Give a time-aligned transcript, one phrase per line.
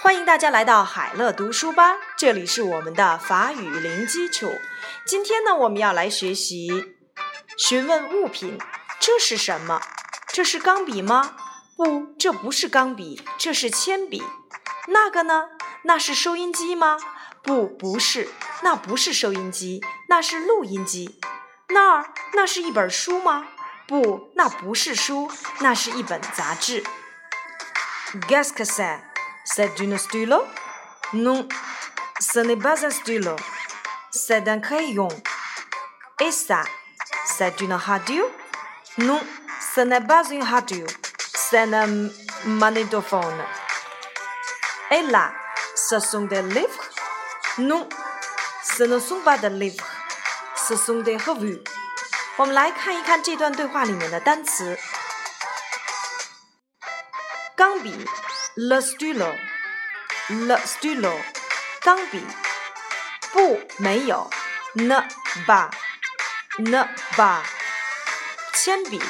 [0.00, 4.48] 欢迎大家来到海乐读书吧，这里是我们的法语零基础。
[5.04, 6.94] 今天呢，我们要来学习
[7.56, 8.56] 询问物品，
[9.00, 9.82] 这是什么？
[10.28, 11.34] 这是钢笔吗？
[11.76, 14.22] 不，这不是钢笔，这是铅笔。
[14.86, 15.48] 那个呢？
[15.82, 16.96] 那是收音机吗？
[17.42, 18.28] 不，不是，
[18.62, 21.18] 那不是收音机，那是录音机。
[21.70, 23.48] 那儿，那是一本书吗？
[23.88, 25.28] 不，那不是书，
[25.58, 26.84] 那是一本杂志。
[28.28, 28.64] Qu'est-ce que
[29.48, 29.72] c'est?
[29.76, 30.44] C'est un stylo?
[31.14, 31.48] Non,
[32.20, 33.34] ce n'est pas un stylo.
[34.10, 35.08] C'est un crayon.
[36.20, 36.62] Et ça,
[37.26, 38.24] c'est une radio?
[38.98, 39.20] Non,
[39.74, 40.86] ce n'est pas une radio.
[41.34, 42.10] C'est un
[42.44, 43.42] magnétophone.
[44.90, 45.32] Et là,
[45.74, 46.84] ce sont des livres?
[47.58, 47.88] Non,
[48.62, 49.86] ce ne sont pas des livres.
[50.56, 51.62] Ce sont des revues.
[52.36, 54.78] 我们来看一看这段对话里面的单词。
[57.56, 58.06] 钢笔
[58.58, 61.12] ，le stylo，le stylo，
[61.80, 62.20] 钢笔。
[63.30, 64.28] 不，没有
[64.74, 65.00] ，ne
[65.46, 67.42] ba，ne ba。
[68.52, 69.00] 铅笔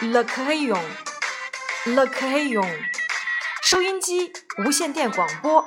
[0.00, 2.68] ，le crayon，le crayon。
[3.62, 5.66] 收音机，无线电广播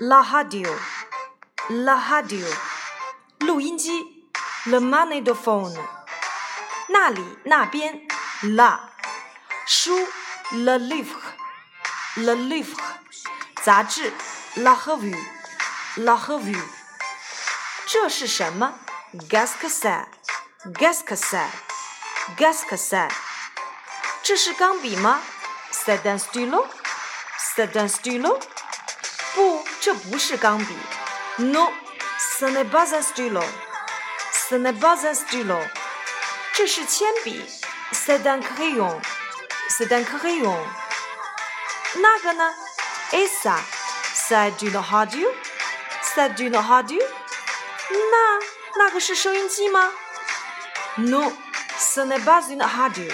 [0.00, 2.46] ，la radio，la radio。
[3.40, 4.24] 录音机
[4.64, 5.78] The magnétophone。
[6.88, 8.08] 那里，那边
[8.42, 8.78] ，la。
[9.66, 10.08] 书
[10.52, 11.08] ，le leaf。
[12.15, 12.77] Le livre，
[13.63, 14.11] 杂志，
[14.55, 16.63] La revue，La revue。
[17.85, 18.73] 这是什么？
[19.29, 23.09] Qu'est-ce que c'est？Qu'est-ce que c'est？Qu'est-ce que c'est？
[24.23, 25.19] 这是钢笔吗？
[25.71, 28.39] C'est un stylo？C'est un stylo？
[29.35, 30.75] 不，这不是钢笔。
[31.37, 35.59] Non，ce n'est pas un stylo。Ce n'est pas un stylo。
[36.53, 37.45] 这是铅笔。
[37.93, 40.57] C'est un crayon。C'est un crayon。
[41.94, 42.54] 那个呢
[43.10, 43.58] ？Esa
[44.14, 45.32] said "Do you know how do?
[46.02, 46.96] Said "Do you know how do?
[47.90, 48.38] 那
[48.78, 49.92] 那个是收音机吗
[50.96, 51.32] ？No,
[51.78, 53.12] ce n'est pas une radio.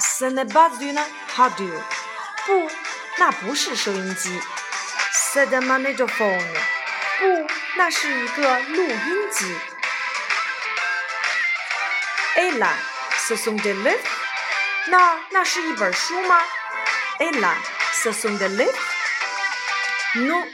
[0.00, 0.98] Ce n'est pas une
[1.36, 1.82] radio.
[2.46, 2.70] 不，
[3.18, 4.40] 那不是收音机。
[5.12, 6.56] C'est un magnétophone.
[7.18, 9.58] 不，那是一个录音机。
[12.36, 12.72] Ella,
[13.28, 14.00] ce sont des livres.
[14.86, 16.40] 那那是一本书吗
[17.18, 17.54] ？Ella.
[18.02, 18.72] Ce sont des livres?
[20.16, 20.44] Non,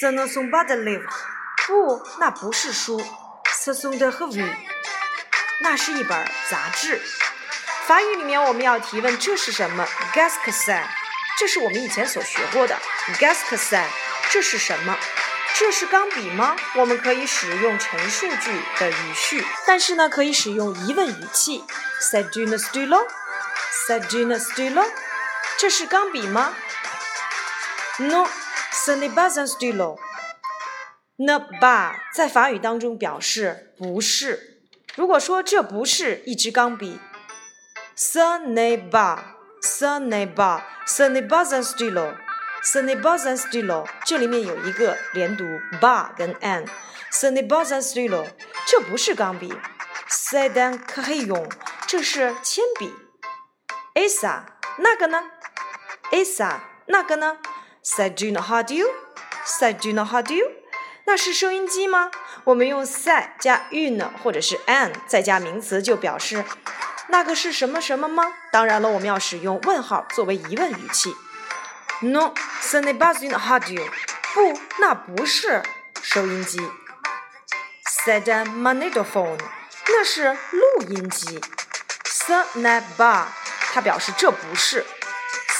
[0.00, 1.12] ce ne sont pas des livres.
[1.66, 2.98] 不，那不是书。
[3.62, 4.54] Ce sont des revues.
[5.60, 6.18] 那是一本
[6.50, 7.00] 杂志。
[7.86, 10.82] 法语里面我们要提问这是什么？Qu'est-ce que c'est？
[11.38, 12.78] 这是我们以前所学过的。
[13.18, 13.84] Qu'est-ce que c'est？
[14.30, 14.96] 这是什么？
[15.56, 16.56] 这是钢笔吗？
[16.76, 21.62] 我们可以使用陈述句的语序，但是呢，可以使用疑问语气。
[22.00, 24.84] C'est un stylo？C'est un stylo？
[25.58, 26.54] 这是钢笔吗
[27.98, 28.26] ？No,
[28.72, 29.98] ce n'est pas un stylo.
[31.16, 34.60] Ne pas 在法语当中表示不是。
[34.96, 37.00] 如果说这不是一支钢笔
[37.96, 39.18] ，ce n'est pas,
[39.62, 42.14] ce n'est pas, ce n'est pas un stylo,
[42.62, 43.86] ce n'est pas un stylo。
[44.04, 45.44] 这里面有一个连读
[45.80, 48.26] ，ba 跟 an，ce n'est pas un stylo，
[48.66, 49.52] 这不是钢笔。
[50.08, 51.48] C'est un crayon，
[51.86, 52.92] 这是铅笔。
[53.94, 54.42] Esa，
[54.78, 55.22] 那个呢
[56.14, 57.38] ？Esa，那个呢
[57.84, 60.44] ？C'est une radio？C'est une radio？
[61.06, 62.12] 那是收音机吗？
[62.44, 66.44] 我们用 said 加 une 或者是 an 再加名词，就表示
[67.08, 68.32] 那个是什么什么吗？
[68.52, 71.16] 当然了，我们要使用问号作为疑问语气。
[72.00, 73.84] No，ce n'est pas une radio。
[74.34, 75.64] 不，那不是
[76.00, 76.60] 收音机。
[78.06, 79.40] said a magnétophone。
[79.88, 81.40] 那是录音机。
[82.04, 83.24] Ce n'est pas，
[83.72, 84.86] 它表示这不是。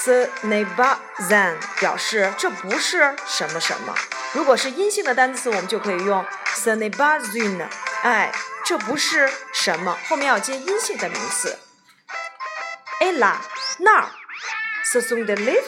[0.05, 0.99] Ce n'est pas
[1.31, 3.95] un 表示这不是什么什么。
[4.33, 6.23] 如果是阴性的单词，我们就可以用
[6.55, 7.67] ce n'est pas une。
[8.03, 8.31] 哎，
[8.63, 11.57] 这不是什么，后面要接阴性的名词。
[13.01, 13.37] Ella
[13.79, 14.09] 那儿
[14.85, 15.63] ，ce sont des livres。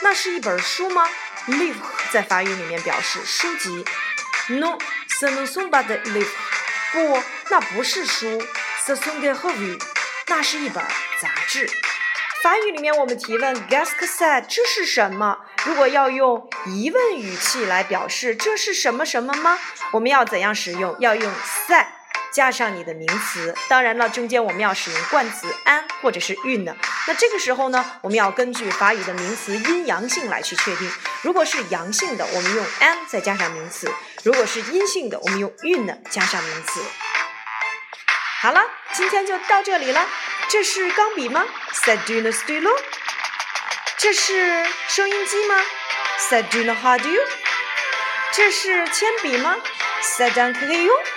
[0.00, 1.08] 那是一本书吗
[1.46, 3.84] l i v e 在法语里面表示书籍。
[4.48, 6.28] No，ce ne sont pas des l i v e。
[6.92, 8.42] 不，那不是书。
[8.84, 9.80] Ce sont des revues。
[10.26, 10.82] 那是一本
[11.20, 11.70] 杂志。
[12.46, 14.44] 法语里面我们提问 Qu'est-ce que c'est？
[14.46, 15.36] 这是什么？
[15.64, 19.58] 如果要用疑问语气来表示这是什么什么吗？
[19.90, 20.94] 我们要怎样使用？
[21.00, 21.32] 要用
[21.66, 21.84] c'est
[22.32, 23.52] 加上你的名词。
[23.66, 26.72] 当然了，中间我们要使用冠词 an 或者是 une。
[27.08, 30.88] 那这个时候呢，我们要根据法语的名词阴阳性来去确定。
[31.22, 33.88] 如果是阳性的，我们用 an 再加上名词；
[34.22, 36.80] 如果是阴性的，我们用 une 加上名词。
[38.42, 38.60] 好了，
[38.92, 40.06] 今天就到这里了。
[40.48, 42.76] 这是钢笔吗 saddle stylo。
[43.96, 45.56] 这是收音机吗
[46.18, 47.20] C'est une radio。
[48.32, 49.56] 这是铅笔吗
[50.02, 51.15] ？Sadan crayon。